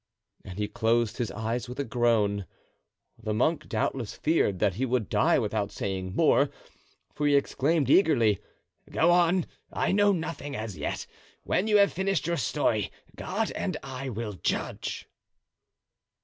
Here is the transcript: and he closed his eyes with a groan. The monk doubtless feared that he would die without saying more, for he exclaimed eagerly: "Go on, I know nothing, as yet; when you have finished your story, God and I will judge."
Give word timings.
and 0.43 0.57
he 0.57 0.67
closed 0.67 1.17
his 1.17 1.29
eyes 1.29 1.69
with 1.69 1.79
a 1.79 1.83
groan. 1.83 2.47
The 3.21 3.35
monk 3.35 3.69
doubtless 3.69 4.15
feared 4.15 4.57
that 4.57 4.73
he 4.73 4.83
would 4.83 5.09
die 5.09 5.37
without 5.37 5.71
saying 5.71 6.15
more, 6.15 6.49
for 7.13 7.27
he 7.27 7.35
exclaimed 7.35 7.87
eagerly: 7.87 8.39
"Go 8.89 9.11
on, 9.11 9.45
I 9.71 9.91
know 9.91 10.11
nothing, 10.11 10.55
as 10.55 10.75
yet; 10.75 11.05
when 11.43 11.67
you 11.67 11.77
have 11.77 11.93
finished 11.93 12.25
your 12.25 12.37
story, 12.37 12.89
God 13.15 13.51
and 13.51 13.77
I 13.83 14.09
will 14.09 14.33
judge." 14.33 15.07